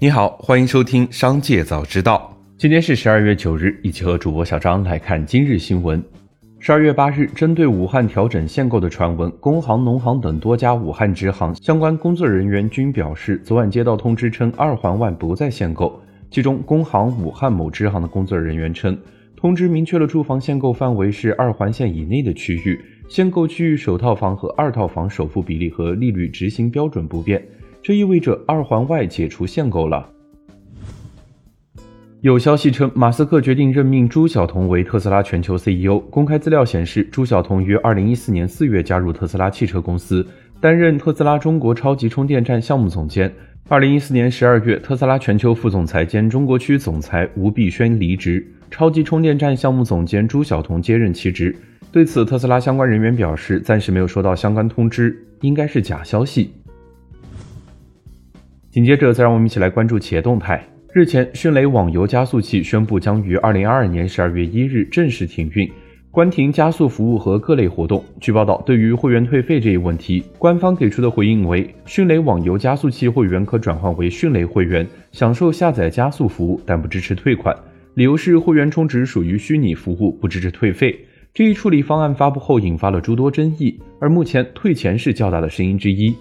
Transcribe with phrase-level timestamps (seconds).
[0.00, 2.32] 你好，欢迎收听《商界早知道》。
[2.56, 6.00] 今天是十二月九日，一起和主播小张来看今日新闻。
[6.60, 16.00] 十二月八日，针对武汉调整限购的传闻，工行、农行等多家武汉支行相关工作人员均表示，昨晚接到通知称二环外不再限购。
[16.30, 18.96] 其中，工行武汉某支行的工作人员称，
[19.34, 27.44] 通知明确了住房限购范围是二环线以内的区域，限购区域首套房和二套房首付比例和利率执行标准不变，
[27.82, 30.08] 这意味着二环外解除限购了。
[32.20, 36.00] 有消息称，马斯克决定任命朱晓彤为特斯拉全球 CEO。
[36.10, 40.26] 公开资料显示，朱晓彤于2014年4月加入特斯拉汽车公司，
[40.60, 43.32] 担任特斯拉中国超级充电站项目总监。
[43.68, 51.54] 2014年12月，特斯拉全球副总裁兼中国区总裁吴碧轩离职，超级充电站项目总监朱晓彤接任其职。
[51.92, 56.50] 对此，特斯拉相关人员表示，暂时没有收到相关通知，应该是假消息。
[58.78, 60.64] 紧接着，再让我们一起来关注企业动态。
[60.92, 65.68] 日前，迅雷网游加速器宣布将于二零二二年十二月一日正式停运，
[66.12, 68.04] 关停加速服务和各类活动。
[68.20, 77.52] 据报道，对于会员退费这一问题，官方给出的回应为：迅雷网游加速器会员可转换为迅雷会员，享受下载加速服务，但不支持退款。
[77.94, 80.96] 理由是会员充值属于虚拟服务，不支持退费。
[81.34, 86.14] 这一处理方案发布后，引发了诸多争议，而目前退钱是较大的声音之一。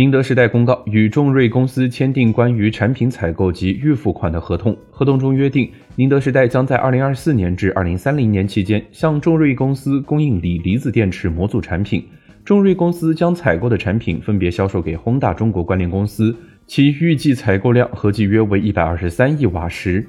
[0.00, 4.74] 宁德时代公告与众瑞公司签订关于产品采购及预付款的合同。
[4.90, 12.02] 合同中约定，宁德时代将在2024年至2030年期间向众瑞公司供应锂离子电池模组产品。
[12.46, 16.34] 众瑞公司将采购的产品分别销售给轰大中国关联公司，
[16.66, 20.08] 其预计采购量合计约为123亿瓦时。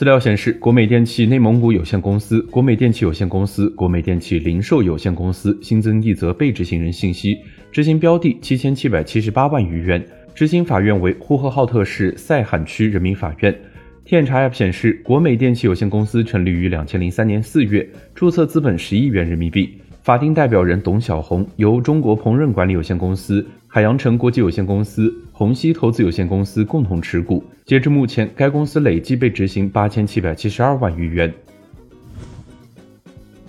[0.00, 7.36] 资料显示，国美电器内蒙古有限公司、国美电器有限公司、国美电器零售有限公司新增一则被执行人信息，
[7.70, 10.02] 执行标的七千七百七十八万余元，
[10.34, 13.54] 执行法院为呼和浩特市赛罕区人民法院。
[14.02, 19.82] 天眼查 App 显示，国美电器有限公司成立于两千零三年四月，注册资本十亿元人民币。
[20.10, 27.44] 法定代表人董小红由中国鹏润管理有限公司、海洋城国际有限公司、虹吸投资有限公司共同持股。
[27.64, 31.32] 截至目前，该公司累计被执行八千七百七十二万余元。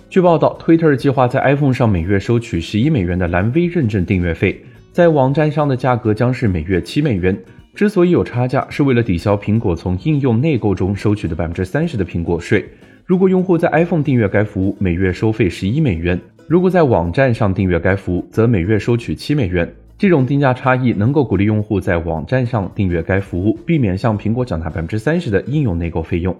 [0.08, 7.36] 据报道，Twitter 计划在 iPhone 上每月收取十一美元的蓝 V 认证订阅费，在网站上的价格将是每月七美元。
[7.74, 12.64] 之所以有差价，是为了抵消苹果从应用内购中收取的百分之三十的苹果税。
[13.04, 16.18] 如果用户在 iPhone 订阅该服务，每月收费十一美元。
[16.48, 19.70] 如果在网站上订阅该服务，则每月收取七美元。
[19.96, 26.36] 这种定价差异能够鼓励用户在网站上订阅该服务，避免向苹果缴纳百分之三十的应用内购费用。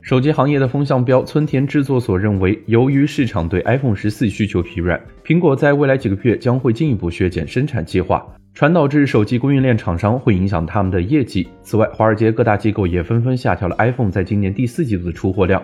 [0.00, 11.48] 手机行业的风向标村田制作所认为，由于市场对 iPhone 十四需求疲软，苹果在未来几个月将会进一步削减生产计划，传导至手机供应链厂商，会影响他们的业绩。
[11.62, 15.60] 此外，华尔街各大机构也纷纷下调了 iPhone 在今年第四季度的出货量。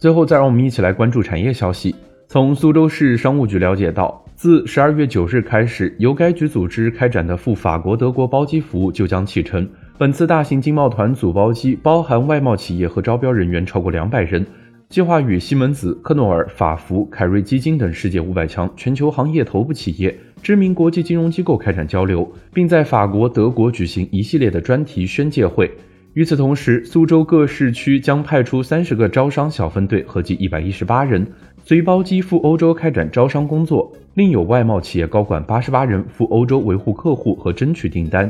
[0.00, 1.94] 最后，再让我们一起来关注产业消息。
[2.26, 9.68] 从苏州市商务局了解到，自十二月九日开始，由该局组织开展的赴法国、德国包机服务就将启程。
[9.98, 14.46] 本次大型经贸团组包机包含外贸企业和招标人员超过两百人，
[14.88, 25.70] 计划与西门子、科诺尔、法孚、凯瑞基金等世界五百强全球行业头部企业、知名国际金融机构开展交流，并在法国、德国举行一系列的专题宣介会。
[26.14, 31.24] 与此同时，苏州各市区将派出三十个招商小分队，合计一百一十八人，
[31.64, 33.92] 随包机赴欧洲开展招商工作。
[34.14, 38.28] 另有外贸企业高管八十八人赴欧洲维护客户和争取订单。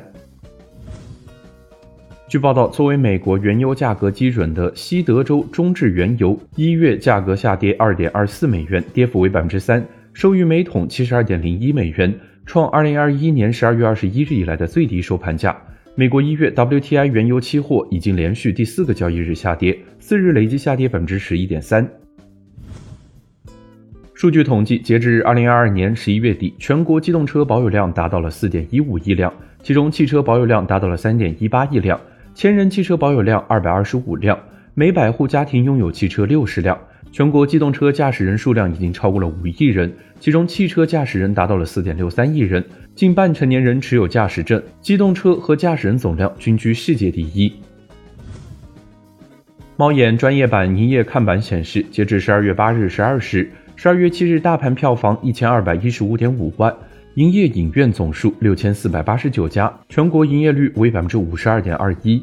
[2.29, 12.15] 据报道，作为美国原油价格基准的西德州中质原油一月价格下跌二点二四美元，跌幅为百分之三，收于每桶七十二点零一美元，
[12.45, 15.57] 创二零二一年十二月二十一日以来的最低收盘价。
[16.01, 21.87] 美国一月 WTI 原油期货已经连续第四个交易日下跌，四日累计下跌百分之十一点三。
[24.15, 29.31] 数据统计，截至二零二二年十一月底，全国机动车保有量达到了四点一五亿辆，
[29.63, 32.01] 其中汽车保有量达到了三点一八亿辆，
[32.35, 34.41] 千人汽车保有量二百二十五辆，
[34.75, 36.79] 每百户家庭拥有汽车六十辆。
[37.13, 42.65] 全国机动车驾驶人数量已经超过了五亿人，其中汽车驾驶人达到了四点六三亿人，
[42.95, 47.53] 近半成年人持有驾驶证，机动车和驾驶人总量均居世界第一。
[49.77, 56.73] 猫眼专业版营业看板显示，截至十二月八日十二时，十二月七日大盘票房一千二百一十五点五万，
[57.15, 62.23] 营业影院总数六千四百八十九家，全国营业率为百分之五十二点二一。